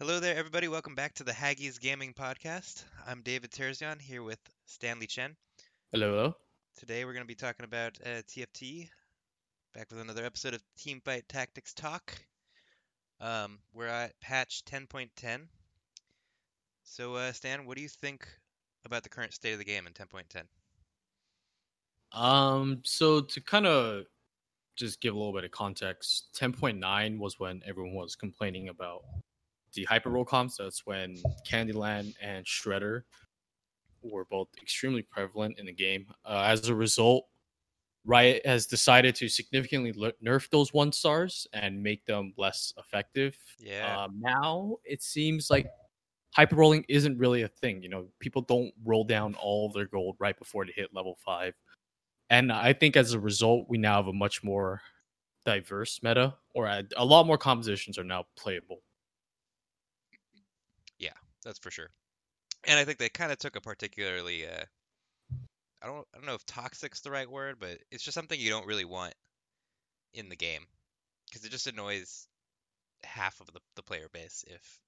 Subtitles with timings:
[0.00, 0.68] Hello there, everybody.
[0.68, 2.84] Welcome back to the Haggis Gaming Podcast.
[3.04, 5.34] I'm David Terzion here with Stanley Chen.
[5.90, 6.36] Hello, hello.
[6.76, 8.88] Today we're going to be talking about uh, TFT.
[9.74, 12.16] Back with another episode of Teamfight Tactics Talk.
[13.20, 15.48] Um, we're at patch 10.10.
[16.84, 18.24] So, uh, Stan, what do you think
[18.84, 20.44] about the current state of the game in 10.10?
[22.16, 24.04] Um, so to kind of
[24.76, 29.02] just give a little bit of context, 10.9 was when everyone was complaining about
[29.74, 30.56] the hyper roll comps.
[30.56, 31.16] That's when
[31.46, 33.02] Candyland and Shredder
[34.02, 36.06] were both extremely prevalent in the game.
[36.24, 37.26] Uh, as a result,
[38.04, 39.92] Riot has decided to significantly
[40.24, 43.36] nerf those one stars and make them less effective.
[43.58, 44.04] Yeah.
[44.04, 45.66] Um, now it seems like
[46.32, 47.82] hyper rolling isn't really a thing.
[47.82, 51.54] You know, people don't roll down all their gold right before they hit level five.
[52.30, 54.80] And I think as a result, we now have a much more
[55.44, 58.82] diverse meta, or a, a lot more compositions are now playable.
[61.44, 61.90] That's for sure.
[62.66, 64.64] And I think they kind of took a particularly uh,
[65.82, 68.50] I don't I don't know if toxic's the right word, but it's just something you
[68.50, 69.14] don't really want
[70.14, 70.66] in the game
[71.26, 72.26] because it just annoys
[73.04, 74.80] half of the, the player base if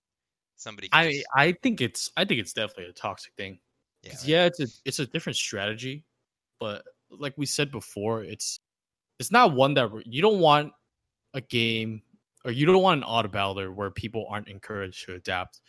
[0.57, 3.61] somebody I just- I think it's I think it's definitely a toxic thing.
[4.03, 4.25] yeah, right?
[4.25, 6.05] yeah, it's a it's a different strategy,
[6.59, 8.59] but like we said before, it's
[9.19, 10.73] it's not one that you don't want
[11.35, 12.03] a game
[12.45, 15.61] or you don't want an auto battler where people aren't encouraged to adapt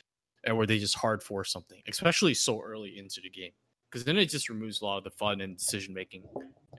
[0.43, 3.51] and where they just hard force something, especially so early into the game,
[3.89, 6.23] because then it just removes a lot of the fun and decision making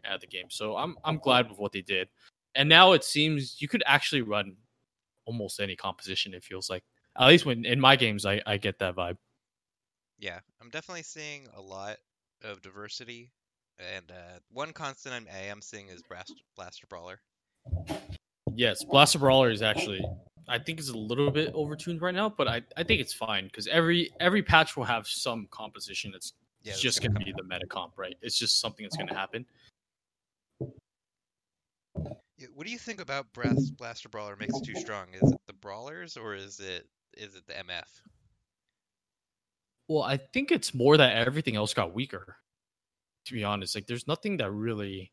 [0.04, 0.46] out of the game.
[0.48, 2.08] So I'm I'm glad with what they did,
[2.54, 4.56] and now it seems you could actually run
[5.24, 6.34] almost any composition.
[6.34, 6.84] It feels like
[7.18, 9.16] at least when in my games I I get that vibe.
[10.18, 11.96] Yeah, I'm definitely seeing a lot
[12.44, 13.30] of diversity,
[13.78, 17.20] and uh, one constant I'm, I am seeing is Blaster, Blaster Brawler.
[18.54, 20.04] Yes, Blaster Brawler is actually
[20.48, 23.44] I think is a little bit overtuned right now, but I, I think it's fine
[23.46, 27.26] because every every patch will have some composition that's Yeah, it's that's just gonna gonna
[27.26, 28.16] be the meta comp, right?
[28.22, 29.46] It's just something that's gonna happen.
[32.38, 35.06] Yeah, What do you think about Brass, Blaster Brawler makes it too strong?
[35.14, 38.00] Is it the brawlers or is it is it the MF?
[39.88, 42.36] Well, I think it's more that everything else got weaker.
[43.26, 45.12] To be honest, like there's nothing that really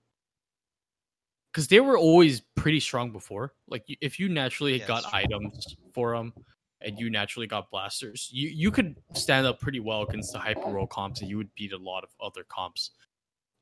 [1.52, 3.54] because they were always pretty strong before.
[3.68, 6.34] Like if you naturally Yeah, got items for them
[6.82, 10.70] and you naturally got blasters, you you could stand up pretty well against the hyper
[10.70, 12.92] roll comps and you would beat a lot of other comps.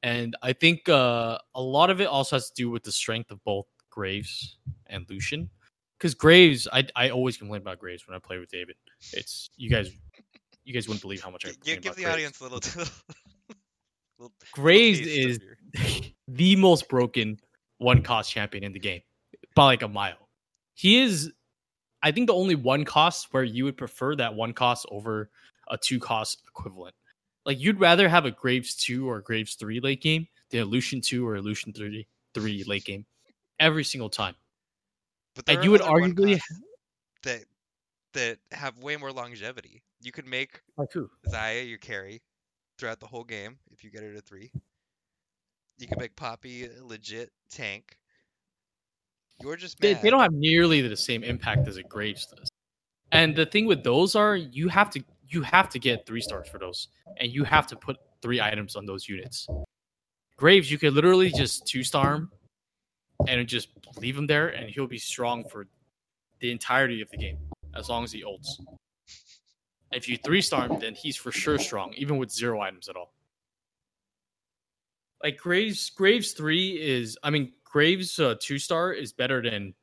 [0.03, 3.31] And I think uh, a lot of it also has to do with the strength
[3.31, 5.49] of both Graves and Lucian.
[5.97, 8.75] Because Graves, I I always complain about Graves when I play with David.
[9.13, 9.89] It's you guys,
[10.65, 11.49] you guys wouldn't believe how much I.
[11.49, 12.13] complain Give, the Graves.
[12.13, 12.93] audience a little, little,
[14.19, 15.39] little Graves of is
[16.27, 17.39] the most broken
[17.77, 19.01] one cost champion in the game
[19.55, 20.29] by like a mile.
[20.73, 21.31] He is,
[22.03, 25.29] I think, the only one cost where you would prefer that one cost over
[25.69, 26.95] a two cost equivalent.
[27.45, 30.65] Like you'd rather have a Graves two or a Graves three late game than a
[30.65, 33.05] Lucian two or a Lucian three three late game
[33.59, 34.35] every single time.
[35.35, 36.39] But And you would arguably-
[37.23, 37.43] that
[38.13, 39.83] that have way more longevity.
[40.01, 40.89] You could make Like?
[41.27, 42.21] Xayah your carry
[42.77, 44.51] throughout the whole game if you get her to three.
[45.77, 47.97] You could make Poppy legit tank.
[49.41, 52.49] You're just They, they don't have nearly the same impact as a Graves does.
[53.11, 56.47] And the thing with those are you have to you have to get three stars
[56.47, 56.87] for those,
[57.17, 59.47] and you have to put three items on those units.
[60.37, 62.31] Graves, you could literally just two star him
[63.27, 65.67] and just leave him there, and he'll be strong for
[66.39, 67.37] the entirety of the game
[67.75, 68.47] as long as he ults.
[69.91, 72.95] If you three star him, then he's for sure strong, even with zero items at
[72.95, 73.13] all.
[75.23, 79.73] Like Graves, Graves three is, I mean, Graves uh, two star is better than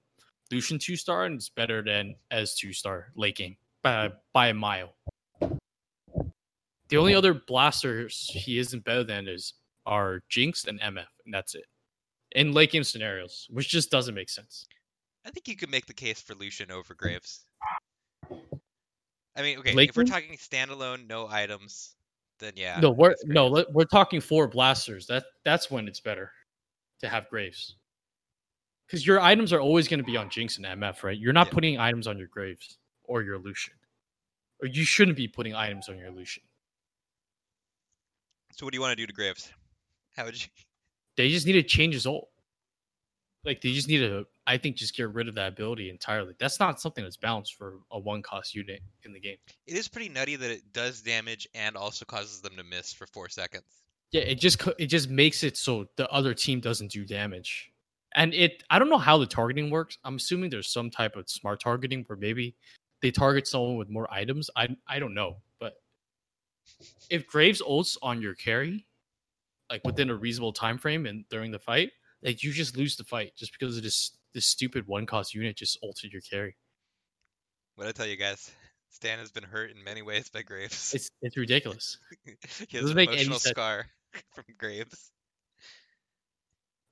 [0.51, 4.55] Lucian two star, and it's better than as two star late game by by a
[4.55, 4.95] mile.
[6.89, 9.55] The only other blasters he isn't better than is
[9.87, 11.67] are Jinx and MF, and that's it.
[12.33, 14.67] In late game scenarios, which just doesn't make sense.
[15.27, 17.47] I think you could make the case for Lucian over Graves.
[19.37, 21.97] I mean, okay, Late if we're talking standalone, no items,
[22.39, 22.81] then yeah.
[22.81, 25.07] no, we're no, we're talking four blasters.
[25.07, 26.31] That that's when it's better
[27.01, 27.77] to have Graves.
[28.87, 31.19] Because your items are always going to be on Jinx and MF, right?
[31.19, 31.53] You're not Yeah.
[31.55, 33.75] putting items on your Graves or your Lucian.
[34.61, 36.43] Or you shouldn't be putting items on your Lucian.
[38.53, 39.51] So what do you want to do to Graves?
[40.17, 40.49] How would you?
[41.17, 42.29] They just need to change his ult.
[43.45, 46.35] Like they just need to, I think, just get rid of that ability entirely.
[46.39, 49.37] That's not something that's balanced for a one cost unit in the game.
[49.67, 53.07] It is pretty nutty that it does damage and also causes them to miss for
[53.07, 53.65] four seconds.
[54.13, 57.73] Yeah, it just it just makes it so the other team doesn't do damage.
[58.15, 59.99] And it I don't know how the targeting works.
[60.05, 62.55] I'm assuming there's some type of smart targeting where maybe
[63.03, 64.51] they target someone with more items.
[64.55, 65.75] I I don't know, but
[67.11, 68.87] if Graves ults on your carry,
[69.71, 71.91] like within a reasonable time frame and during the fight,
[72.23, 75.57] like you just lose the fight just because of this this stupid one cost unit
[75.57, 76.57] just altered your carry.
[77.77, 78.51] What I tell you guys,
[78.91, 80.93] Stan has been hurt in many ways by Graves.
[80.95, 81.99] It's it's ridiculous.
[82.69, 83.87] he has an make emotional scar
[84.35, 85.11] from Graves.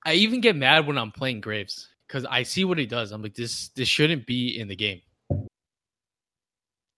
[0.05, 3.12] I even get mad when I'm playing Graves because I see what he does.
[3.12, 5.00] I'm like, this this shouldn't be in the game.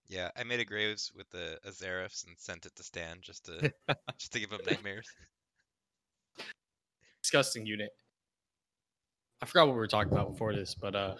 [0.07, 3.73] Yeah, I made a Graves with the Azerifs and sent it to Stan just to
[4.17, 5.07] just to give him nightmares.
[7.21, 7.89] Disgusting unit.
[9.41, 11.15] I forgot what we were talking about before this, but uh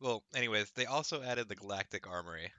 [0.00, 2.52] Well, anyways, they also added the Galactic Armory,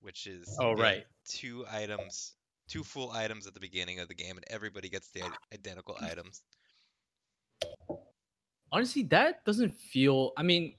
[0.00, 1.06] which is Oh, right.
[1.24, 2.36] two items,
[2.68, 6.42] two full items at the beginning of the game, and everybody gets the identical items.
[8.72, 10.32] honestly, that doesn't feel.
[10.36, 10.74] I mean,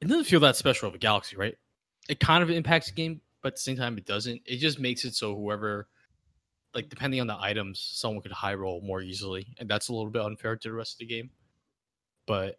[0.00, 1.56] it doesn't feel that special of a galaxy, right?
[2.08, 4.42] It kind of impacts the game, but at the same time, it doesn't.
[4.46, 5.88] It just makes it so whoever,
[6.74, 10.10] like, depending on the items, someone could high roll more easily, and that's a little
[10.10, 11.30] bit unfair to the rest of the game.
[12.26, 12.58] But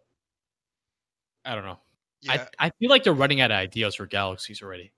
[1.44, 1.78] I don't know.
[2.22, 4.92] Yeah, I I feel like they're running out of ideas for galaxies already.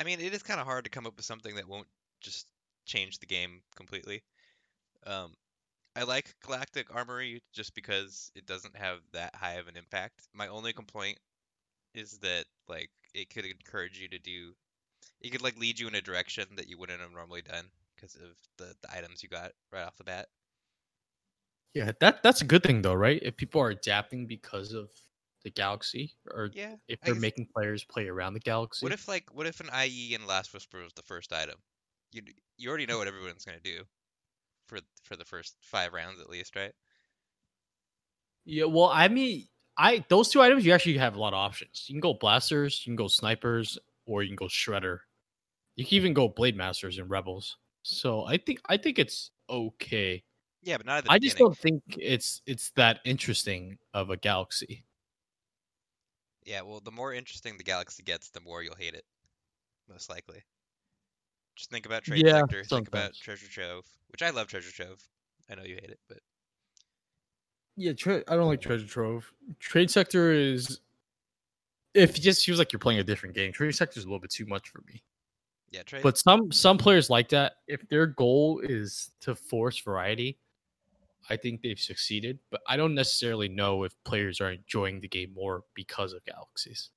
[0.00, 1.86] I mean, it is kind of hard to come up with something that won't
[2.20, 2.48] just
[2.84, 4.22] change the game completely.
[5.06, 5.34] Um,
[5.96, 10.22] I like Galactic Armory just because it doesn't have that high of an impact.
[10.34, 11.18] My only complaint
[11.94, 14.54] is that like it could encourage you to do,
[15.20, 18.14] it could like lead you in a direction that you wouldn't have normally done because
[18.16, 20.28] of the, the items you got right off the bat.
[21.74, 23.20] Yeah, that that's a good thing though, right?
[23.22, 24.90] If people are adapting because of
[25.42, 26.76] the galaxy, or Yeah.
[26.88, 28.80] if they're making players play around the galaxy.
[28.80, 31.62] What if like what if an IE in Last Whisper was the first item?
[32.10, 32.22] You
[32.58, 33.88] you already know what everyone's gonna do
[34.66, 36.74] for for the first five rounds at least, right?
[38.44, 41.84] Yeah, well, I mean, I those two items you actually have a lot of options.
[41.88, 45.00] You can go blasters, you can go snipers, or you can go shredder.
[45.76, 47.58] You can even go blade masters and rebels.
[47.82, 50.24] So I think I think it's okay.
[50.62, 54.16] Yeah, but not at the I just don't think it's it's that interesting of a
[54.16, 54.84] galaxy.
[56.44, 59.04] Yeah, well, the more interesting the galaxy gets, the more you'll hate it,
[59.88, 60.42] most likely.
[61.56, 62.64] Just think about Trade Yeah, Sector.
[62.64, 63.14] Think about.
[63.14, 65.02] Treasure Trove, which I love Treasure Trove.
[65.50, 66.18] I know you hate it, but
[67.76, 69.30] Yeah, tre- I don't like treasure trove.
[69.60, 70.80] Trade sector is
[71.94, 73.52] if it just feels like you're playing a different game.
[73.52, 75.02] Trade sector is a little bit too much for me.
[75.70, 76.02] yeah, Trade.
[76.02, 77.54] But some some players like that.
[77.66, 80.38] If their goal is to force variety,
[81.30, 82.38] I think they've succeeded.
[82.50, 86.90] But I don't necessarily know if players are enjoying the game more because of galaxies.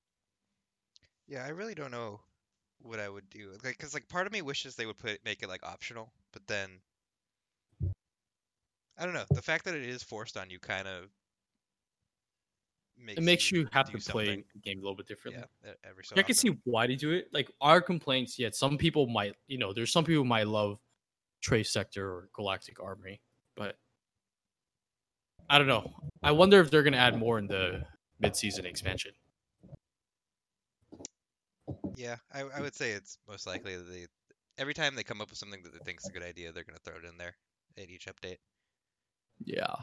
[1.27, 2.21] Yeah, I really don't know
[2.81, 3.51] what I would do.
[3.63, 6.45] Like, cause like part of me wishes they would put make it like optional, but
[6.47, 6.81] then
[8.97, 9.25] I don't know.
[9.31, 11.09] The fact that it is forced on you kind of
[12.97, 15.43] makes It makes you have do to play the game a little bit differently.
[15.63, 17.27] Yeah, every so I can see why they do it.
[17.33, 20.79] Like our complaints, yet some people might, you know, there's some people who might love
[21.41, 23.19] Trade Sector or Galactic Armory,
[23.55, 23.77] but
[25.49, 25.93] I don't know.
[26.23, 27.83] I wonder if they're gonna add more in the
[28.19, 29.11] mid-season expansion.
[31.95, 34.05] Yeah, I, I would say it's most likely that they
[34.57, 36.63] every time they come up with something that they think is a good idea, they're
[36.63, 37.35] gonna throw it in there
[37.77, 38.37] at each update.
[39.43, 39.75] Yeah.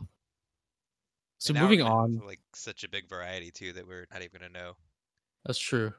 [1.38, 4.52] So And moving on, like such a big variety too that we're not even gonna
[4.52, 4.76] know.
[5.44, 5.92] that's true.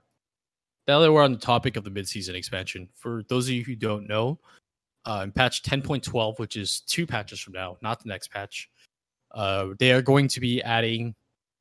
[0.87, 3.75] Now that we're on the topic of the mid-season expansion, for those of you who
[3.75, 4.39] don't know,
[5.05, 8.69] uh, in patch 10.12, which is two patches from now, not the next patch,
[9.33, 11.15] uh, they are going to be adding,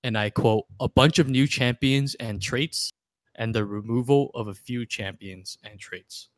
[0.05, 2.93] and I quote, a bunch of new champions and traits,
[3.35, 6.29] and the removal of a few champions and traits.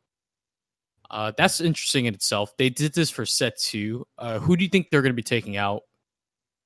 [1.09, 2.55] Uh, that's interesting in itself.
[2.57, 4.07] They did this for set two.
[4.17, 5.83] Uh, who do you think they're going to be taking out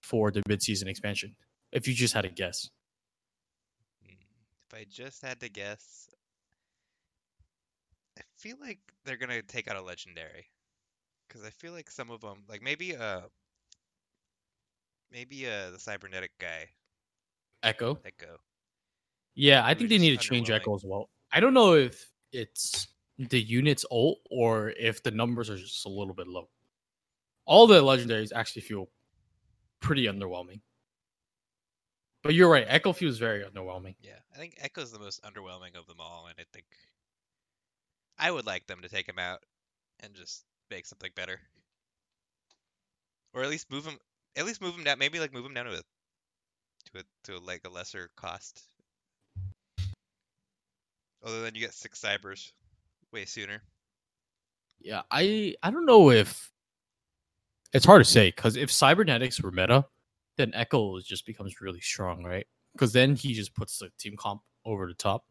[0.01, 1.35] for the mid-season expansion?
[1.71, 2.69] If you just had a guess.
[4.71, 6.09] If I just had to guess,
[8.17, 10.45] I feel like they're gonna take out a legendary,
[11.27, 13.21] because I feel like some of them, like maybe uh,
[15.11, 16.69] maybe uh the cybernetic guy,
[17.63, 17.97] Ekko.
[17.99, 18.37] Ekko.
[19.35, 20.49] Yeah, I think they need to change.
[20.49, 21.09] Ekko as well.
[21.31, 22.87] I don't know if it's
[23.17, 26.49] the unit's ult or if the numbers are just a little bit low.
[27.45, 28.89] All the legendaries actually feel
[29.79, 30.61] pretty underwhelming.
[32.21, 33.95] But you're right, Ekko feels very underwhelming.
[34.01, 36.65] Yeah, I think Ekko's the most underwhelming of them all, and I think
[38.17, 39.39] I would like them to take him out
[40.01, 41.39] and just make something better,
[43.33, 43.97] or at least move him.
[44.35, 44.99] At least move him down.
[44.99, 48.63] Maybe like move him down to a to a to a, like a lesser cost.
[51.23, 52.51] Other than you get six cybers
[53.11, 53.61] way sooner.
[54.79, 56.51] Yeah, I I don't know if
[57.73, 59.85] it's hard to say because if cybernetics were meta,
[60.37, 62.47] then Ekko just becomes really strong, right?
[62.73, 65.25] Because then he just puts the team comp over the top.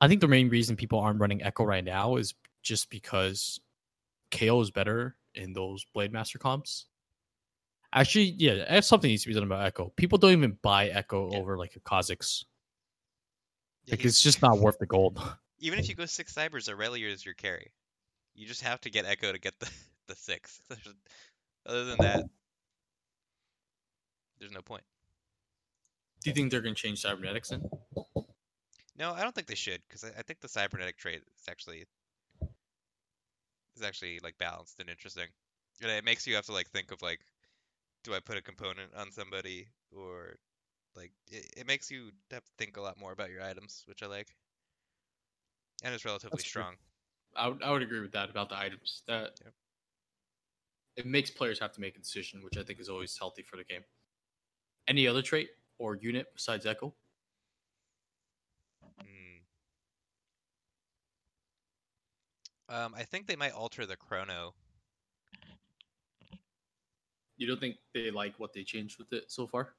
[0.00, 3.60] I think the main reason people aren't running Ekko right now is just because
[4.30, 6.86] Kayle is better in those Blade Master comps.
[7.94, 9.94] Actually, yeah, that's something needs to be done about Ekko.
[9.94, 11.38] People don't even buy Ekko Yeah.
[11.38, 12.44] over like a Kha'Zix.
[13.86, 15.20] Yeah, Like it's just not worth the gold.
[15.60, 17.72] even if you go six cybers, Irelia is your carry.
[18.34, 19.70] You just have to get Ekko to get the
[20.08, 20.60] the six.
[21.66, 22.24] Other than that,
[24.40, 24.82] there's no point.
[26.22, 27.62] Do you think they're gonna change cybernetics then?
[28.96, 31.84] No, I don't think they should, because I, I think the cybernetic trait is actually
[33.76, 35.26] is actually like balanced and interesting.
[35.82, 37.20] And it makes you have to like think of like,
[38.04, 40.36] do I put a component on somebody or
[40.94, 44.02] like it, it makes you have to think a lot more about your items, which
[44.02, 44.36] I like.
[45.82, 46.62] And it's relatively That's true.
[46.62, 46.76] strong.
[47.36, 49.02] I would, I would agree with that about the items.
[49.06, 49.40] That
[50.96, 53.56] it makes players have to make a decision, which I think is always healthy for
[53.56, 53.84] the game.
[54.86, 56.92] Any other trait or unit besides Ekko?
[59.00, 59.44] Hmm.
[62.68, 64.54] Um, I think they might alter the chrono.
[67.44, 69.74] You don't think they like what they changed with it so far?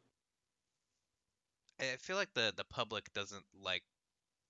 [1.80, 3.84] I feel like the the public doesn't like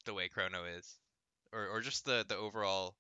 [0.04, 1.00] the way chrono is,
[1.54, 2.98] or or just the the overall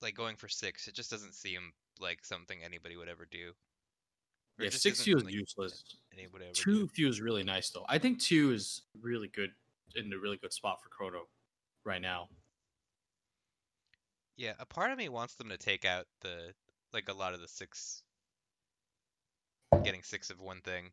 [0.00, 0.86] like going for six.
[0.86, 3.54] It just doesn't seem like something anybody would ever do.
[4.60, 5.82] Or Yeah, six feels like, useless.
[6.12, 6.88] Anybody ever Two do.
[6.94, 7.86] feels really nice though.
[7.88, 9.50] I think two is really good
[9.96, 11.26] in a really good spot for Chrono
[11.84, 12.28] right now.
[14.36, 16.54] Yeah, a part of me wants them to take out the
[16.94, 18.02] like a lot of the six
[19.82, 20.90] getting six of one thing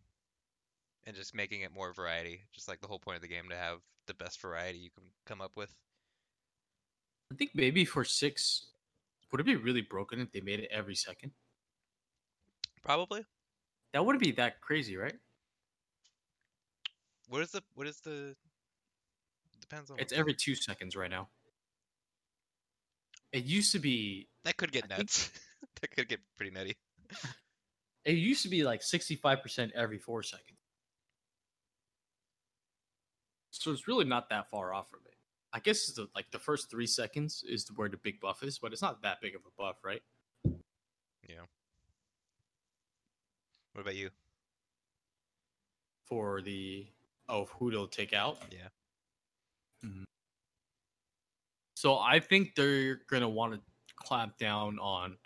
[1.05, 2.41] and just making it more variety.
[2.51, 5.03] Just like the whole point of the game to have the best variety you can
[5.25, 5.74] come up with.
[7.31, 8.65] I think maybe for six,
[9.31, 11.31] would it be really broken if they made it every second?
[12.84, 13.25] Probably.
[13.93, 15.15] That wouldn't be that crazy, right?
[17.29, 18.36] What is the what is the
[19.62, 21.29] depends on It's every two seconds right now.
[23.31, 25.29] It used to be that could get I nuts.
[25.82, 26.75] that could get pretty nutty.
[28.06, 30.58] it used to be like 65% every four seconds.
[33.51, 35.15] So it's really not that far off from it.
[35.53, 38.58] I guess it's the, like the first three seconds is where the big buff is,
[38.58, 40.01] but it's not that big of a buff, right?
[41.27, 41.46] Yeah.
[43.74, 44.10] What about you?
[46.06, 46.88] For the
[47.30, 48.38] oh who they'll take out.
[48.51, 48.68] Yeah.
[49.86, 50.03] Mhm.
[51.75, 53.62] So I think they're gonna want to
[53.96, 55.18] clamp down on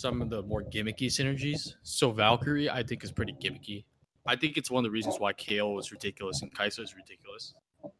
[0.00, 1.74] some of the more gimmicky synergies.
[1.82, 3.84] So Valkyrie, I think, is pretty gimmicky.
[4.26, 7.54] I think it's one of the reasons why Kayle is ridiculous and Kai'Sa is ridiculous.
[7.82, 7.92] What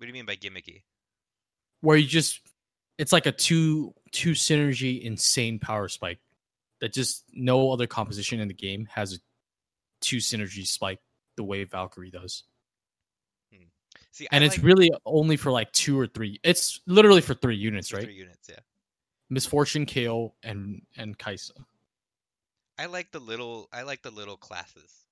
[0.00, 0.82] do you mean by gimmicky?
[1.80, 2.40] Where you just
[2.98, 6.18] it's like a two two synergy insane power spike
[6.80, 9.16] that just no other composition in the game has a
[10.00, 10.98] two synergy spike
[11.36, 12.44] the way Valkyrie does.
[13.52, 13.64] Hmm.
[14.10, 16.38] See, And I it's like really only for like two or three.
[16.42, 18.02] It's literally for three units, right?
[18.02, 18.58] three units, yeah.
[19.32, 21.52] Misfortune, Kayle, and and Kai'Sa.
[22.78, 25.06] I like the little I like the little classes.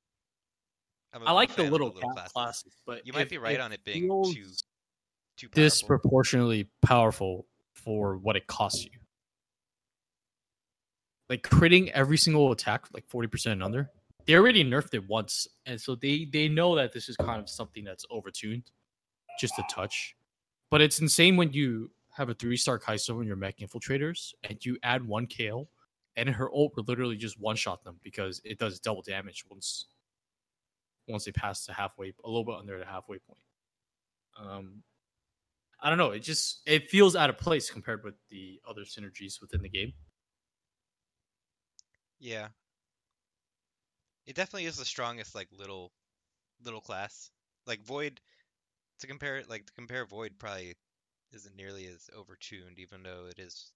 [1.14, 2.32] I'm a I big like the little classes.
[2.32, 4.44] classes, but You might if be right it on it being too
[5.36, 5.62] too powerful.
[5.64, 8.90] disproportionately powerful for what it costs you.
[11.30, 13.90] Like critting every single attack, like forty percent and under.
[14.26, 17.48] They already nerfed it once, and so they they know that this is kind of
[17.48, 18.64] something that's overtuned,
[19.40, 20.14] just a touch.
[20.70, 24.62] But it's insane when you have a three star Kai'Sa when you're mech infiltrators, and
[24.64, 25.70] you add one Kayle,
[26.16, 29.86] and her ult will literally just one shot them because it does double damage once
[31.08, 33.40] once they pass the halfway, a little bit under the halfway point.
[34.38, 34.82] Um,
[35.80, 36.10] I don't know.
[36.10, 39.94] It just it feels out of place compared with the other synergies within the game.
[42.18, 42.48] Yeah.
[44.26, 45.90] It definitely is the strongest like little
[46.62, 47.30] little class.
[47.66, 48.20] Like Void
[48.98, 50.74] to compare like to compare Void probably
[51.32, 53.72] isn't nearly as overtuned even though it is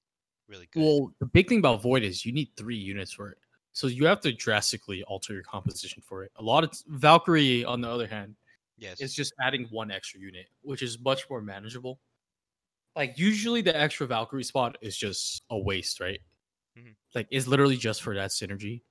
[0.49, 0.83] really good.
[0.83, 3.39] Well, the big thing about Void is you need three units for it,
[3.73, 6.33] so you have to drastically alter your composition for it.
[6.37, 8.37] A lot of Valkyrie, on the other hand,
[8.79, 9.01] yes.
[9.01, 12.01] is just adding one extra unit, which is much more manageable.
[12.97, 16.21] Like usually, the extra Valkyrie spot is just a waste, right?
[16.79, 16.95] Mhm.
[17.15, 18.83] Like it's literally just for that synergy.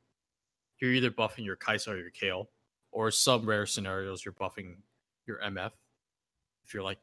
[0.79, 2.49] You're either buffing your Kai'Sa or your Kayle,
[2.91, 4.77] or some rare scenarios you're buffing
[5.25, 5.71] your MF.
[6.65, 6.99] If you're like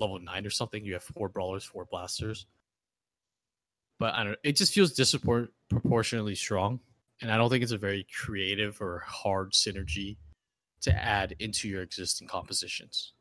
[0.00, 2.46] level nine or something, you have four brawlers, four blasters.
[3.98, 4.38] But I don't.
[4.44, 6.80] It just feels disproportionately strong,
[7.22, 10.18] and I don't think it's a very creative or hard synergy
[10.82, 13.14] to add into your existing compositions.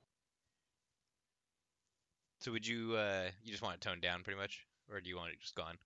[2.42, 4.66] So would you uh you just want it toned down pretty much?
[4.92, 5.78] Or do you want it just gone?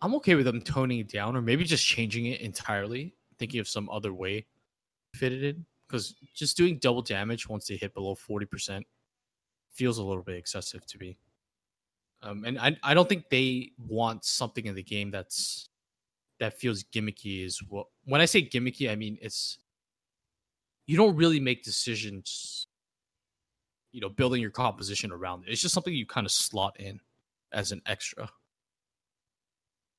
[0.00, 3.68] I'm okay with them toning it down or maybe just changing it entirely, thinking of
[3.68, 4.46] some other way
[5.12, 5.66] to fit it in.
[5.86, 8.86] because just doing double damage once they hit below forty percent
[9.74, 11.18] feels a little bit excessive to me.
[12.22, 15.68] Um, and I I don't think they want something in the game that's
[16.38, 17.44] that feels gimmicky.
[17.44, 19.58] Is what when I say gimmicky, I mean it's
[20.86, 22.66] you don't really make decisions.
[23.92, 25.52] You know, building your composition around it.
[25.52, 26.98] It's just something you kind of slot in
[27.52, 28.30] as an extra.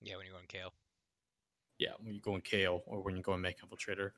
[0.01, 0.73] Yeah, when you're going Kayle.
[1.77, 4.11] Yeah, when you go in Kayle or when you go in Mech Infiltrator.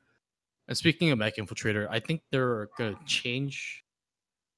[0.68, 3.84] And speaking of Mech Infiltrator, I think they're gonna change.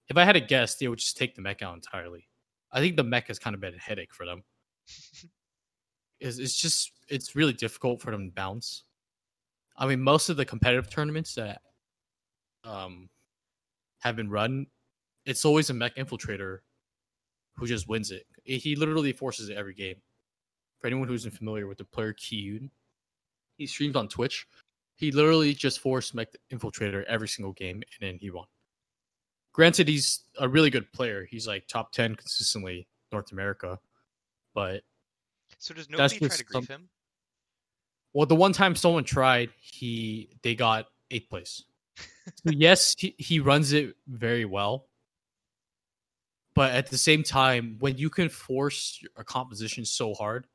[0.09, 2.29] If I had a guess, they would just take the mech out entirely.
[2.73, 4.43] I think the mech has kind of been a headache for them.
[6.21, 8.85] it's, it's just it's really difficult for them to bounce.
[9.77, 11.61] I mean, most of the competitive tournaments that
[12.65, 13.09] um
[14.01, 14.67] have been run,
[15.25, 16.59] it's always a mech infiltrator
[17.57, 18.25] who just wins it.
[18.45, 19.97] He literally forces it every game.
[20.81, 22.71] For anyone who's familiar with the player Kiyoon,
[23.57, 24.47] he streams on Twitch.
[24.95, 28.47] He literally just forced mech infiltrator every single game, and then he won.
[29.59, 31.27] Granted, he's a really good player.
[31.29, 33.81] He's like top ten consistently North America,
[34.55, 34.85] but
[35.59, 36.89] So does nobody try to grief some- him?
[38.13, 41.65] Well, the one time someone tried, he they got eighth place.
[41.97, 44.87] so yes, he, he runs it very well.
[46.55, 50.47] But at the same time, when you can force a composition so hard,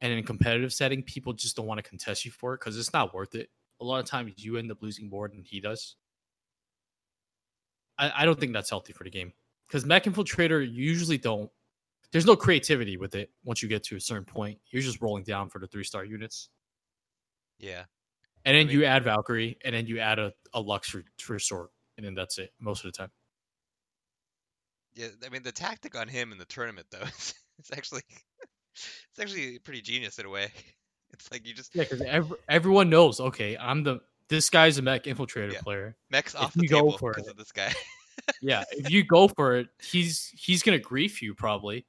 [0.00, 2.76] and in a competitive setting, people just don't want to contest you for it because
[2.76, 3.48] it's not worth it.
[3.80, 5.94] A lot of times you end up losing more than he does.
[7.98, 9.32] I, I don't think that's healthy for the game.
[9.68, 11.50] Because Mech Infiltrator you usually don't
[12.12, 14.58] there's no creativity with it once you get to a certain point.
[14.70, 16.50] You're just rolling down for the three star units.
[17.58, 17.84] Yeah.
[18.44, 21.38] And then mean- you add Valkyrie, and then you add a, a Lux for, for
[21.38, 23.10] sword, and then that's it most of the time.
[24.94, 28.02] Yeah, I mean the tactic on him in the tournament though, is it's actually
[28.74, 30.48] it's actually pretty genius in a way.
[31.14, 34.82] It's like you just Yeah, because ev- everyone knows, okay, I'm the this guy's a
[34.82, 35.60] mech infiltrator Yeah.
[35.60, 35.96] player.
[36.10, 37.72] mechs if off the you go table for because it- of this guy.
[38.40, 41.86] Yeah, if you go for it, he's he's gonna grief you probably,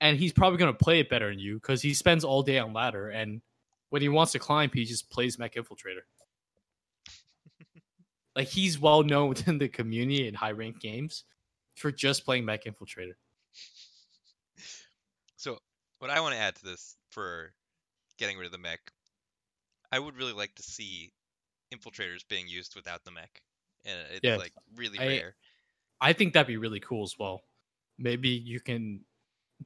[0.00, 2.72] and he's probably gonna play it better than you because he spends all day on
[2.72, 3.42] ladder, and
[3.90, 6.02] when he wants to climb, he just plays mech infiltrator.
[8.36, 11.24] like he's well known within the community in high ranked games
[11.74, 13.14] for just playing mech infiltrator.
[15.36, 15.58] So
[15.98, 17.52] what I want to add to this for
[18.18, 18.80] getting rid of the mech,
[19.92, 21.12] I would really like to see
[21.74, 23.42] infiltrators being used without the mech,
[23.84, 25.36] and it's Yes, like really I- rare.
[26.00, 27.44] I think that'd be really cool as well.
[27.98, 29.04] Maybe you can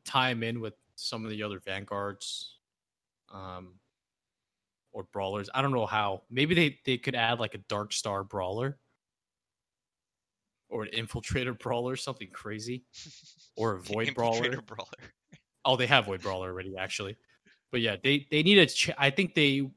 [0.04, 2.58] tie him in with some of the other vanguards,
[3.32, 3.74] um,
[4.92, 5.50] or brawlers.
[5.54, 6.22] I don't know how.
[6.30, 8.78] Maybe they they could add like a dark star brawler,
[10.68, 12.84] or an infiltrator brawler, something crazy,
[13.56, 14.60] or a void brawler.
[14.62, 14.90] brawler.
[15.64, 17.16] Oh, they have void brawler already, actually.
[17.72, 18.66] But yeah, they they need a.
[18.66, 19.68] Ch- I think they.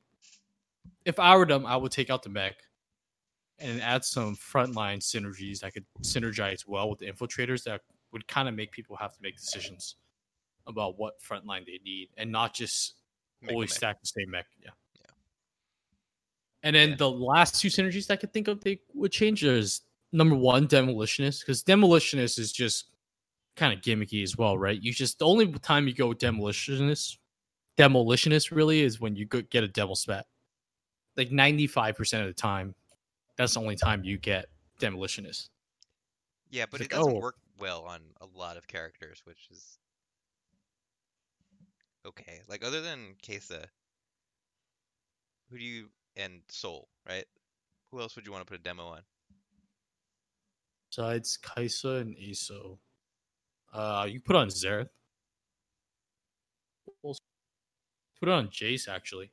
[1.05, 2.55] If I were them, I would take out the mech,
[3.59, 8.47] and add some frontline synergies that could synergize well with the infiltrators that would kind
[8.49, 9.95] of make people have to make decisions
[10.67, 12.95] about what frontline they need, and not just
[13.41, 14.45] Make always stack the same mech.
[14.61, 14.69] Yeah.
[14.95, 15.11] Yeah.
[16.63, 16.95] And then Yeah.
[16.95, 19.81] the last two synergies that I could think of they would change is
[20.13, 22.95] number one, demolitionist, because demolitionist is just
[23.55, 24.81] kind of gimmicky as well, right?
[24.81, 27.17] You just the only time you go with demolitionist,
[27.77, 30.25] demolitionist really is when you go get a devil spat.
[31.15, 32.73] Like ninety five percent of the time,
[33.38, 34.47] that's the only time you get
[34.80, 35.49] demolitionist.
[36.49, 37.19] Yeah, but like, it doesn't oh.
[37.19, 39.78] work well on a lot of characters, which is
[42.06, 42.41] okay.
[42.47, 43.65] Like other than Kai'Sa,
[45.49, 47.26] who do you and Soul, right?
[47.91, 49.02] Who else would you want to put a demo on?
[50.89, 52.78] Besides Kai'Sa and Aso,
[53.73, 54.89] uh, you put on Xerath.
[57.04, 59.32] Put it on Jace actually.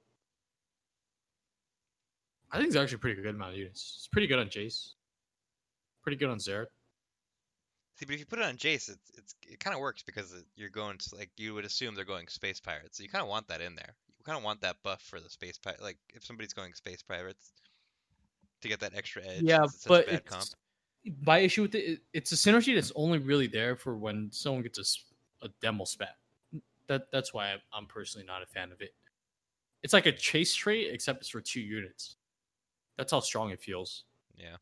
[2.53, 3.95] I think it's actually a pretty good amount of units.
[3.99, 4.95] It's pretty good on Jace.
[6.03, 6.67] Pretty good on Xerath.
[7.97, 10.33] See, but if you put it on Jace, it's, it's it kind of works because
[10.33, 13.23] it, you're going to like you would assume they're going space pirates, so you kind
[13.23, 13.95] of want that in there.
[14.19, 15.83] You kind of want that buff for the space pirate.
[15.83, 17.53] Like if somebody's going space pirates,
[18.63, 19.43] to get that extra edge.
[19.43, 20.45] Yeah, since it's but a bad comp.
[21.27, 24.63] my issue with it, it- it's a synergy that's only really there for when someone
[24.63, 24.79] gets
[25.43, 26.17] a, a demo spat.
[26.89, 28.95] That that's why I'm, I'm personally not a fan of it.
[29.83, 32.17] It's like a chase trait, except it's for two units.
[33.01, 34.05] That's how strong it feels.
[34.37, 34.57] Yeah.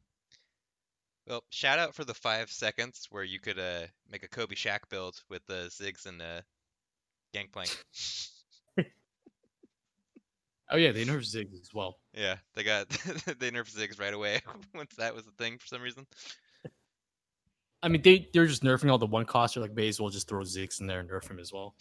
[1.26, 4.88] Well, shout out for the five seconds where you could uh make a Kobe Shack
[4.88, 6.42] build with the Ziggs and uh,
[7.34, 7.76] Gangplank.
[10.70, 11.96] Oh yeah, they nerf Ziggs as well.
[12.12, 12.88] yeah, they got
[13.38, 14.42] they nerfed Ziggs right away
[14.74, 16.06] once that was a thing for some reason.
[17.82, 19.54] I mean, they they're just nerfing all the one cost.
[19.54, 21.74] They're like, may as well just throw zigs in there and nerf him as well.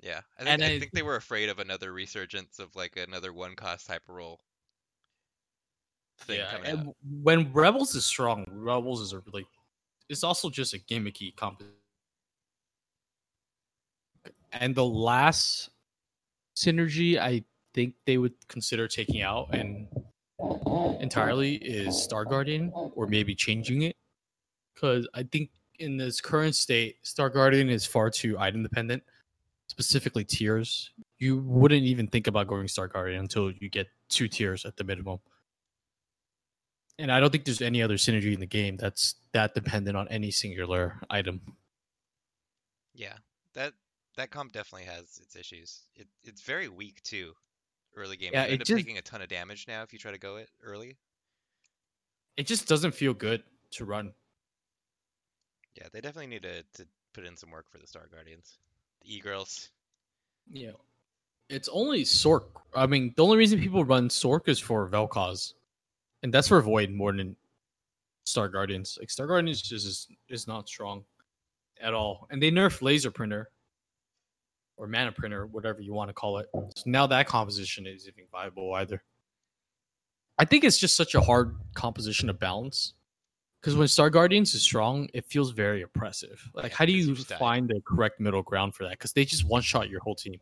[0.00, 2.96] Yeah, I think And I I- think they were afraid of another resurgence of like
[2.96, 4.40] another one cost hyper roll
[6.20, 6.96] thing yeah, coming and out.
[7.22, 9.46] when Rebels is strong, Rebels is a really
[10.08, 11.62] it's also just a gimmicky comp.
[14.52, 15.70] And the last
[16.56, 19.86] synergy I think they would consider taking out and
[21.00, 23.96] entirely is Star Guardian or maybe changing it.
[24.76, 29.02] Cause I think in this current state, Star Guardian is far too item dependent,
[29.82, 30.90] specifically tears.
[31.18, 34.82] You wouldn't even think about going Star Guardian until you get two tears at the
[34.82, 35.20] minimum.
[36.98, 40.08] And I don't think there's any other synergy in the game that's that dependent on
[40.08, 41.40] any singular item.
[42.92, 43.14] Yeah,
[43.54, 43.72] that
[44.16, 45.82] that comp definitely has its issues.
[45.94, 47.34] It it's very weak too.
[47.94, 49.98] Early game, Yeah, you end up just- taking a ton of damage now if you
[50.00, 50.96] try to go it early.
[52.36, 54.12] It just doesn't feel good to run.
[55.76, 58.58] Yeah, they definitely need to to put in some work for the Star Guardians,
[59.08, 59.70] the E girls.
[60.50, 60.72] Yeah.
[61.48, 62.44] It's only Sork.
[62.74, 65.54] I mean, the only reason people run Sork is for Vel'Koz.
[66.22, 67.36] And that's for Void more than
[68.24, 68.98] Star Guardians.
[69.00, 71.04] Like Star Guardians just is, is not strong
[71.80, 72.26] at all.
[72.30, 73.50] And they nerf laser printer
[74.76, 76.46] or mana printer, whatever you want to call it.
[76.52, 79.02] So now that composition is even viable either.
[80.38, 82.94] I think it's just such a hard composition to balance.
[83.60, 86.40] Because when Star Guardians is strong, it feels very oppressive.
[86.54, 87.38] Like, how do you you just die.
[87.38, 88.92] find the correct middle ground for that?
[88.92, 90.38] Because they just one shot your whole team.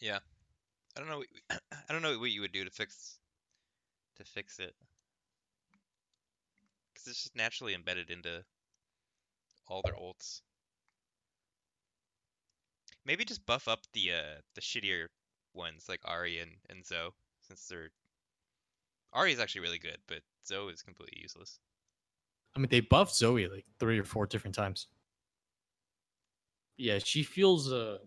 [0.00, 0.18] Yeah,
[0.96, 1.18] I don't know.
[1.18, 3.18] what- I don't know what you would do to fix
[4.16, 4.74] to fix it,
[6.94, 8.44] because it's just naturally embedded into
[9.66, 10.42] all their ults.
[13.04, 15.06] Maybe just buff up the uh the shittier
[15.54, 17.90] ones like Ahri and, and Zoe, since they're
[19.18, 21.58] Ahri is actually really good, but Zoe is completely useless.
[22.54, 24.86] I mean, they buffed Zoe like three or four different times.
[26.76, 27.72] Yeah, she feels.
[27.72, 27.98] Uh,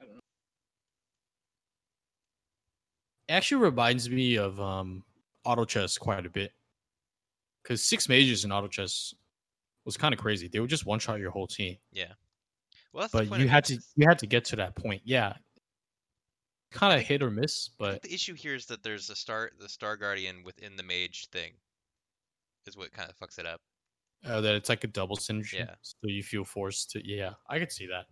[0.00, 0.20] I don't know.
[3.28, 5.04] It actually reminds me of um,
[5.44, 6.52] auto chess quite a bit.
[7.62, 9.14] Because six mages in auto chess
[9.84, 10.48] was kind of crazy.
[10.48, 12.12] They would just one shot your whole team, Yeah.
[12.92, 15.02] Well, but you had to you had to get to that point.
[15.04, 15.34] Yeah,
[16.72, 19.68] kind of hit or miss, but the issue here is that there's a star the
[19.68, 21.52] Star Guardian within the mage thing,
[22.66, 23.60] is what kind of fucks it up.
[24.26, 25.54] uh, that it's like a double synergy.
[25.54, 25.74] Yeah.
[25.82, 27.02] So you feel forced to.
[27.04, 28.06] Yeah, I could see that.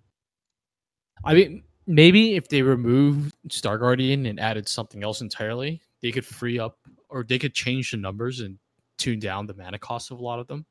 [1.24, 6.24] I mean, maybe if they removed Star Guardian and added something else entirely, they could
[6.24, 8.58] free up or they could change the numbers and
[8.98, 10.64] tune down the mana cost of a lot of them.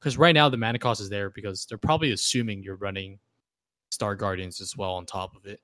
[0.00, 3.18] Because right now the mana cost is there because they're probably assuming you're running
[3.90, 5.60] Star Guardians as well on top of it.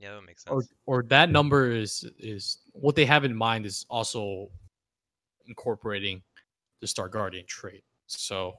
[0.00, 0.72] Yeah, that makes or sense.
[0.86, 4.48] or that number is is what they have in mind is also
[5.46, 6.22] incorporating
[6.80, 7.84] the Star Guardian trait.
[8.06, 8.58] So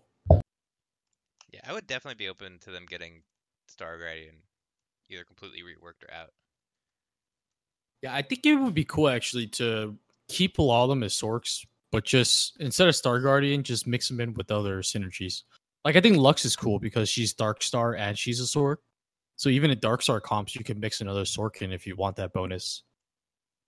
[1.52, 3.24] Yeah, I would definitely be open to them getting
[3.68, 4.36] Star Guardian
[5.10, 6.30] either completely reworked or out.
[8.02, 9.98] yeah, I think it would be cool actually to
[10.30, 14.08] keep a lot of them as Sorks, but just instead of Star Guardian, just mix
[14.08, 15.42] them in with other synergies.
[15.84, 18.78] Like I think Lux is cool because she's Dark Star and she's a Sork.
[19.36, 22.16] So even in Dark Star comps, you can mix another Sork in if you want
[22.18, 22.84] that bonus.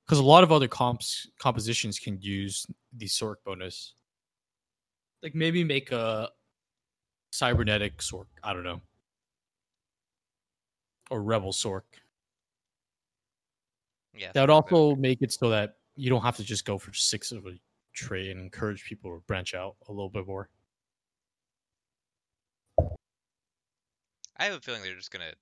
[0.06, 2.66] Because a lot of other comps compositions can use
[2.98, 3.96] the Sork bonus.
[5.24, 6.30] Like maybe make a
[7.32, 8.26] cybernetic Sork.
[8.44, 8.82] I don't know.
[11.10, 11.82] Or Rebel Sork.
[14.16, 16.94] Yeah, That would also make it so that you don't have to just go for
[16.94, 17.54] six of a
[17.94, 20.50] trade and encourage people to branch out a little bit more.
[24.38, 25.34] I have a feeling they're just gonna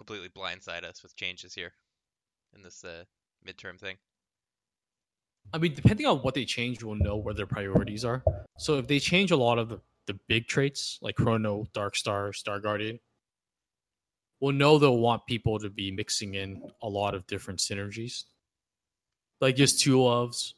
[0.00, 1.74] completely blindside us with changes here
[2.56, 3.04] in this uh,
[3.46, 3.96] midterm thing.
[5.52, 8.24] I mean, depending on what they change, we'll know where their priorities are.
[8.56, 12.32] So if they change a lot of the, the big traits like Chrono, Dark Star,
[12.32, 12.98] Star Guardian,
[14.40, 18.24] we'll know they'll want people to be mixing in a lot of different synergies.
[19.42, 20.54] Like just two loves,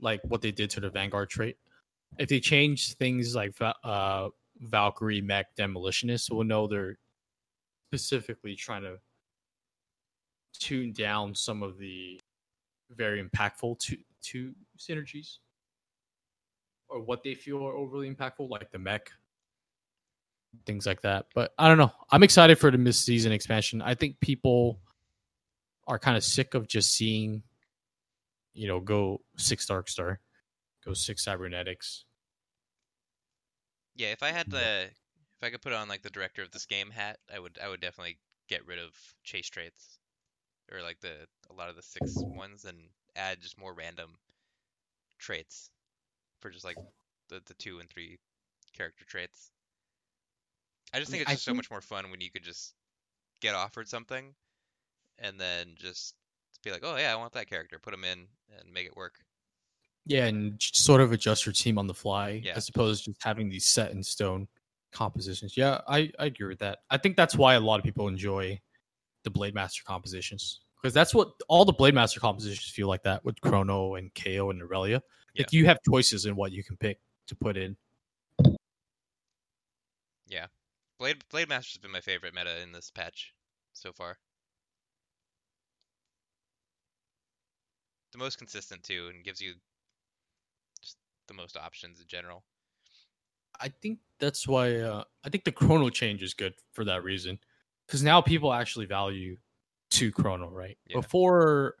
[0.00, 1.56] like what they did to the Vanguard trait.
[2.18, 6.96] If they change things like uh, Valkyrie, Mech, Demolitionist, we'll know they're
[7.92, 8.98] specifically trying to
[10.58, 12.18] tune down some of the
[12.90, 15.38] very impactful to to synergies?
[16.88, 19.10] Or what they feel are overly impactful like the mech
[20.66, 21.26] things like that.
[21.34, 21.92] But i don't know.
[22.10, 23.82] I'm excited for the mid-season expansion.
[23.82, 24.80] I think people
[25.86, 27.42] are kind of sick of just seeing
[28.54, 30.20] you know go six dark star
[30.84, 32.04] go six cybernetics.
[33.94, 34.86] Yeah, if I had Yeah.
[35.42, 37.68] If I could put on like the director of this game hat, I would I
[37.68, 39.98] would definitely get rid of chase traits
[40.70, 42.78] or like the a lot of the six ones and
[43.16, 44.14] add just more random
[45.18, 45.70] traits
[46.40, 46.76] for just like
[47.28, 48.18] the the two and three
[48.72, 49.50] character traits.
[50.94, 52.74] I just I think it's just so much more fun when you could just
[53.40, 54.34] get offered something
[55.18, 56.14] and then just
[56.62, 58.28] be like, "Oh yeah, I want that character." Put them in
[58.60, 59.18] and make it work.
[60.06, 62.54] Yeah, and sort of adjust your team on the fly Yeah.
[62.56, 64.46] as opposed to just having these set in stone
[64.92, 65.56] compositions.
[65.56, 66.80] Yeah, I, I agree with that.
[66.90, 68.60] I think that's why a lot of people enjoy
[69.24, 73.24] the Blade Master compositions because that's what all the Blade Master compositions feel like that
[73.24, 75.00] with Chrono and Kayle and Irelia.
[75.34, 75.42] Yeah.
[75.42, 77.76] Like you have choices in what you can pick to put in.
[80.26, 80.46] Yeah,
[80.98, 83.32] Blade Blade Master's been my favorite meta in this patch
[83.72, 84.18] so far.
[88.12, 89.54] The most consistent too, and gives you
[90.82, 90.96] just
[91.28, 92.44] the most options in general.
[93.62, 97.38] I think that's why uh, I think the chrono change is good for that reason.
[97.86, 99.36] Because now people actually value
[99.90, 100.76] two chrono, right?
[100.88, 100.96] Yeah.
[100.96, 101.76] Before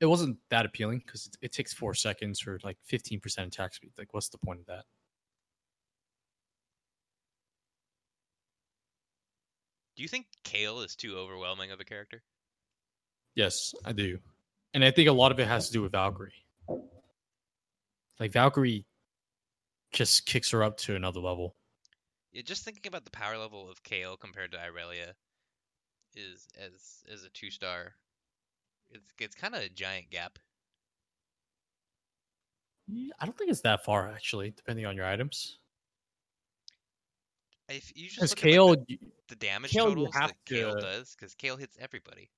[0.00, 3.92] it wasn't that appealing because it, it takes four seconds for like 15% attack speed.
[3.96, 4.84] Like, what's the point of that?
[9.96, 12.22] Do you think Kayle is too overwhelming of a character?
[13.34, 14.18] Yes, I do.
[14.74, 16.32] And I think a lot of it has to do with Valkyrie.
[18.20, 18.84] Like, Valkyrie
[19.92, 21.54] just kicks her up to another level.
[22.32, 25.12] Yeah, just thinking about the power level of Kayle compared to Irelia
[26.14, 27.94] is as as a two star.
[28.90, 30.38] It's it's kind of a giant gap.
[32.88, 35.58] Yeah, I don't think it's that far, actually, depending on your items.
[37.68, 40.74] If you just Because look at, like, Kayle, the, the damage Kayle, totals that Kayle
[40.74, 42.30] to- does, because Kayle hits everybody.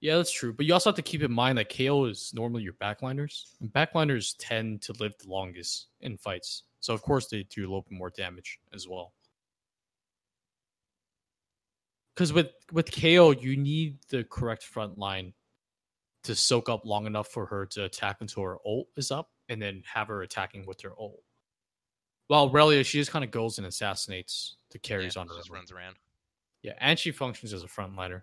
[0.00, 0.52] Yeah, that's true.
[0.52, 3.72] But you also have to keep in mind that Kayle is normally your backliners, and
[3.72, 6.64] backliners tend to live the longest in fights.
[6.80, 9.14] So of course they do a little bit more damage as well.
[12.14, 15.32] Because with with Kayle, you need the correct front line
[16.24, 19.60] to soak up long enough for her to attack until her ult is up, and
[19.60, 21.22] then have her attacking with her ult.
[22.28, 25.34] While Relia, she just kind of goes and assassinates the Yeah, carries on her.
[25.36, 25.96] just runs around.
[26.62, 28.22] Yeah, and she functions as a frontliner.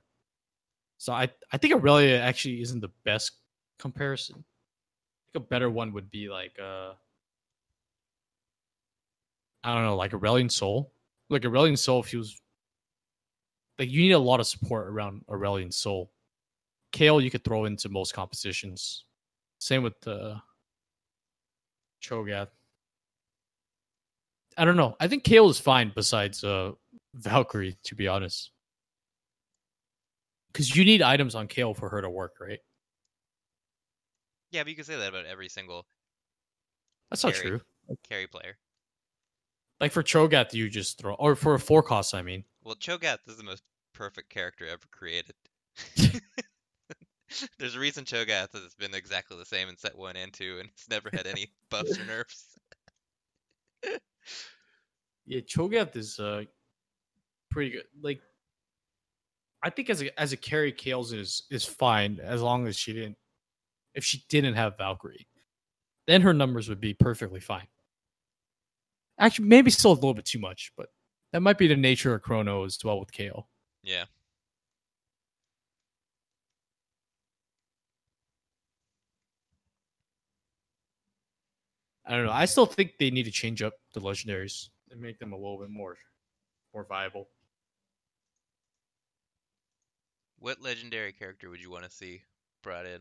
[1.04, 3.34] So I I think Irelia actually isn't the best
[3.78, 4.36] comparison.
[4.38, 6.94] I think a better one would be like uh
[9.66, 10.94] I don't know, like Aurelion Sol.
[11.30, 12.39] Like Aurelion Sol feels
[13.78, 16.10] like you need a lot of support around Aurelion Sol.
[16.94, 19.04] Kayle you could throw into most compositions.
[19.60, 20.42] Same with the
[22.02, 22.48] Cho'Gath.
[24.58, 24.96] I don't know.
[25.02, 26.72] I think Kale is fine besides uh
[27.13, 28.53] Valkyrie, to be honest.
[30.54, 32.60] Because you need items on Kayle for her to work, right?
[34.52, 35.88] Yeah, but you can say that about every single
[37.10, 37.50] That's not Carry.
[37.50, 37.62] true.
[38.08, 38.58] carry player.
[39.82, 42.44] Like for Cho'Gath, you just throw, or for a four cost, I mean.
[42.63, 43.63] Well, Cho'Gath is the most
[43.94, 45.34] perfect character ever created.
[47.58, 50.70] There's a reason Cho'Gath has been exactly the same in set one and two, and
[50.70, 52.60] it's never had any buffs or nerfs.
[55.26, 56.44] Yeah, Cho'Gath is uh
[57.50, 57.86] pretty good.
[58.02, 58.22] Like,
[59.63, 62.93] I think as a as a carry, Kayle's is is fine as long as she
[62.93, 63.17] didn't.
[63.95, 65.28] If she didn't have Valkyrie,
[66.08, 67.67] then her numbers would be perfectly fine.
[69.19, 70.89] Actually, maybe still a little bit too much, but
[71.32, 73.47] that might be the nature of Chrono as well with Kayle.
[73.84, 74.06] Yeah.
[82.06, 82.32] I don't know.
[82.32, 85.58] I still think they need to change up the legendaries and make them a little
[85.60, 85.97] bit more
[86.73, 87.30] more viable.
[90.43, 92.21] What legendary character would you want to see
[92.63, 92.99] brought in?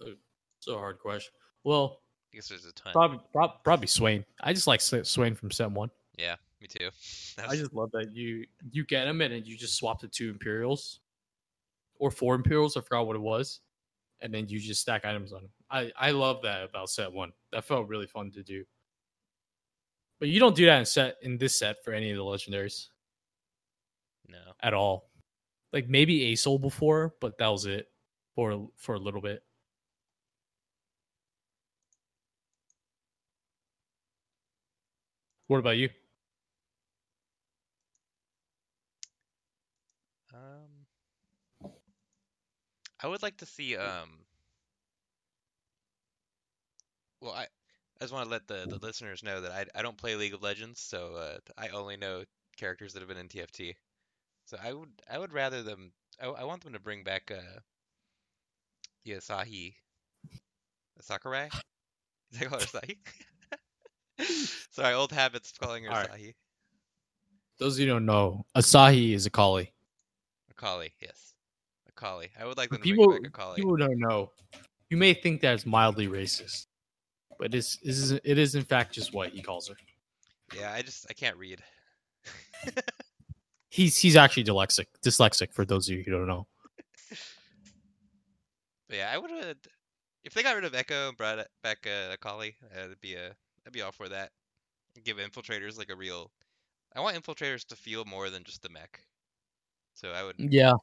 [0.00, 0.10] Uh,
[0.56, 1.32] it's a hard question.
[1.64, 1.98] Well,
[2.32, 2.92] I guess there's a ton.
[2.92, 4.24] probably prob- probably Swain.
[4.40, 5.90] I just like Swain from Set One.
[6.16, 6.90] Yeah, me too.
[7.48, 10.30] I just love that you you get him and then you just swap the two
[10.30, 11.00] Imperials
[11.98, 12.76] or four Imperials.
[12.76, 13.62] I forgot what it was,
[14.20, 15.50] and then you just stack items on him.
[15.72, 17.32] I I love that about Set One.
[17.50, 18.64] That felt really fun to do.
[20.20, 22.90] But you don't do that in set in this set for any of the legendaries.
[24.28, 24.38] No.
[24.62, 25.10] at all.
[25.72, 27.88] Like maybe Asol before, but that was it
[28.34, 29.42] for for a little bit.
[35.46, 35.90] What about you?
[40.32, 41.70] Um,
[43.00, 43.76] I would like to see.
[43.76, 44.24] Um,
[47.20, 47.46] well, I, I
[48.00, 50.42] just want to let the, the listeners know that I, I don't play League of
[50.42, 52.24] Legends, so uh, I only know
[52.56, 53.74] characters that have been in TFT.
[54.46, 55.92] So I would I would rather them.
[56.22, 57.60] I, I want them to bring back uh,
[59.04, 59.74] the Asahi,
[61.00, 61.46] Sakurai.
[62.32, 62.96] Is that called Asahi?
[64.70, 66.10] Sorry, old habits of calling her All right.
[66.10, 66.34] Asahi.
[67.58, 69.72] Those of you who don't know, Asahi is a collie.
[70.50, 71.34] Akali, yes.
[71.88, 72.30] Akali.
[72.40, 73.56] I would like them to people, bring back Akali.
[73.56, 74.30] people don't know.
[74.90, 76.66] You may think that it's mildly racist,
[77.38, 79.74] But it is, it is it is in fact just what he calls her.
[80.56, 81.62] Yeah, I just I can't read.
[83.74, 84.86] He's he's actually dyslexic.
[85.04, 86.46] Dyslexic for those of you who don't know.
[88.88, 89.56] But yeah, I would have
[90.22, 93.34] if they got rid of Ekko and brought back uh, Akali, I'd be a
[93.66, 94.30] I'd be all for that.
[95.02, 96.30] Give infiltrators like a real.
[96.94, 99.00] I want infiltrators to feel more than just the mech.
[99.94, 100.36] So I would.
[100.38, 100.74] Yeah.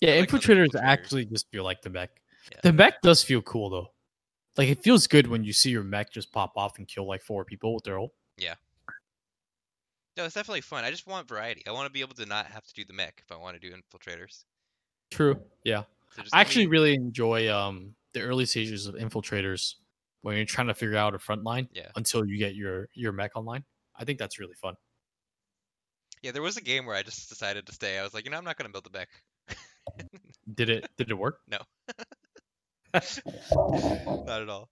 [0.00, 0.82] Yeah, like infiltrators infiltrators.
[0.82, 2.08] actually just feel like the mech.
[2.52, 2.60] Yeah.
[2.62, 3.88] The mech does feel cool though.
[4.56, 7.20] Like it feels good when you see your mech just pop off and kill like
[7.20, 8.12] four people with their ult.
[10.16, 10.84] No, it's definitely fun.
[10.84, 11.66] I just want variety.
[11.66, 13.60] I want to be able to not have to do the mech if I want
[13.60, 14.44] to do infiltrators.
[15.10, 15.40] True.
[15.64, 15.84] Yeah.
[16.16, 19.74] So I actually me- really enjoy um the early stages of infiltrators
[20.22, 21.88] when you're trying to figure out a front line Yeah.
[21.96, 23.64] until you get your your mech online.
[23.96, 24.74] I think that's really fun.
[26.22, 27.98] Yeah, there was a game where I just decided to stay.
[27.98, 29.08] I was like, you know, I'm not gonna build the mech.
[30.54, 31.40] Did it did it work?
[31.48, 31.58] No.
[32.94, 34.70] not at all.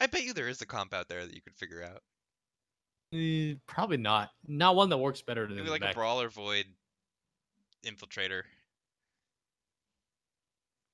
[0.00, 2.00] I bet you there is a comp out there that you could figure out.
[3.14, 4.30] Eh, probably not.
[4.46, 6.66] Not one that works better than Maybe like a brawler void
[7.84, 8.42] infiltrator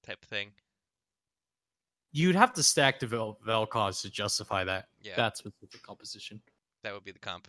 [0.04, 0.50] type thing.
[2.12, 6.42] You'd have to stack the Vel- Vel'Koz to justify that Yeah, that specific composition.
[6.82, 7.48] that would be the comp.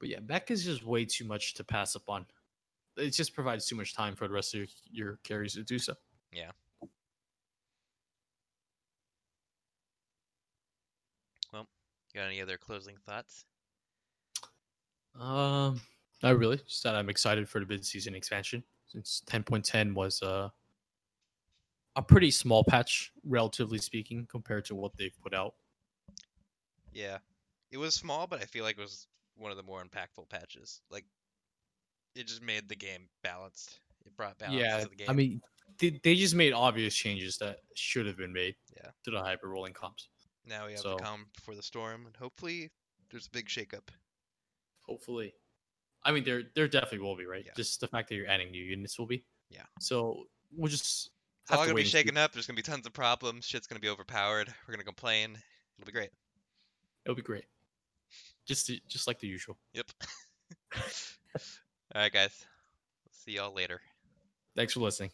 [0.00, 2.26] But yeah, mech is just way too much to pass up on.
[2.96, 5.78] It just provides too much time for the rest of your, your carries to do
[5.78, 5.94] so.
[12.18, 13.44] Got any other closing thoughts?
[15.20, 15.80] Um,
[16.20, 16.56] not really.
[16.56, 20.48] Just that I'm excited for the mid-season expansion since 10.10 was uh,
[21.94, 25.54] a pretty small patch, relatively speaking, compared to what they've put out.
[26.92, 27.18] Yeah,
[27.70, 30.80] it was small, but I feel like it was one of the more impactful patches.
[30.90, 31.04] Like,
[32.16, 33.78] it just made the game balanced.
[34.04, 35.06] It brought balance yeah, to the game.
[35.08, 35.40] I mean,
[35.78, 38.56] they, they just made obvious changes that should have been made.
[38.76, 38.90] Yeah.
[39.04, 40.08] To the hyper rolling comps.
[40.48, 42.70] Now we have so- the calm before the storm, and hopefully
[43.10, 43.88] there's a big shakeup.
[44.86, 45.34] Hopefully.
[46.04, 47.42] I mean, there there definitely will be, right?
[47.44, 47.52] Yeah.
[47.56, 49.24] Just the fact that you're adding new units will be.
[49.50, 49.64] Yeah.
[49.80, 50.24] So
[50.56, 51.10] we'll just
[51.42, 51.90] It's all have to gonna be wait see.
[51.98, 52.32] shaken up.
[52.32, 53.44] There's gonna be tons of problems.
[53.44, 54.52] Shit's gonna be overpowered.
[54.66, 55.36] We're gonna complain.
[55.76, 56.10] It'll be great.
[57.04, 57.44] It'll be great.
[58.46, 59.58] Just the- just like the usual.
[59.74, 59.90] Yep.
[60.76, 60.82] all
[61.94, 62.46] right, guys.
[63.10, 63.80] See y'all later.
[64.56, 65.10] Thanks for listening.